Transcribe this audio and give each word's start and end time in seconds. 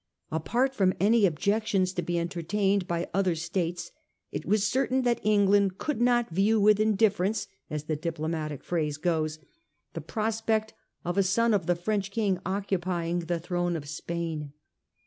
Apart 0.31 0.73
from 0.73 0.95
any 0.99 1.27
objections 1.27 1.93
to 1.93 2.01
be 2.01 2.17
entertained 2.17 2.87
by 2.87 3.07
other 3.13 3.35
states, 3.35 3.91
it 4.31 4.47
was 4.47 4.65
certain 4.65 5.03
that 5.03 5.19
England 5.23 5.77
could 5.77 6.01
not 6.01 6.31
'view 6.31 6.59
with 6.59 6.79
indifference,' 6.79 7.45
as 7.69 7.83
the 7.83 7.95
diplomatic 7.95 8.63
phrase 8.63 8.97
goes, 8.97 9.37
the 9.93 10.01
prospect 10.01 10.73
of 11.05 11.19
a 11.19 11.21
son 11.21 11.53
of 11.53 11.67
the 11.67 11.75
French 11.75 12.09
King 12.09 12.39
occu 12.47 12.81
pying 12.81 13.19
the 13.19 13.39
throne 13.39 13.75
of 13.75 13.87
Spain. 13.87 14.53